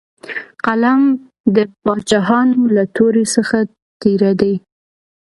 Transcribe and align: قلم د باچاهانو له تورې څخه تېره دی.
قلم 0.65 1.01
د 1.55 1.57
باچاهانو 1.85 2.61
له 2.75 2.83
تورې 2.95 3.25
څخه 3.35 3.57
تېره 4.01 4.31
دی. 4.41 4.53